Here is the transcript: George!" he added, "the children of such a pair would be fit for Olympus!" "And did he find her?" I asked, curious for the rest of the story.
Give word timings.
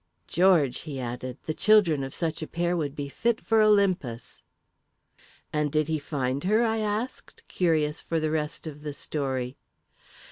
George!" 0.25 0.79
he 0.79 0.99
added, 0.99 1.37
"the 1.43 1.53
children 1.53 2.03
of 2.03 2.11
such 2.11 2.41
a 2.41 2.47
pair 2.47 2.75
would 2.75 2.95
be 2.95 3.07
fit 3.07 3.39
for 3.39 3.61
Olympus!" 3.61 4.41
"And 5.53 5.71
did 5.71 5.89
he 5.89 5.99
find 5.99 6.43
her?" 6.45 6.63
I 6.65 6.79
asked, 6.79 7.47
curious 7.47 8.01
for 8.01 8.19
the 8.19 8.31
rest 8.31 8.65
of 8.65 8.81
the 8.81 8.93
story. 8.93 9.57